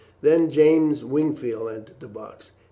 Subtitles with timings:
[0.21, 2.49] Then James Wingfield entered the box.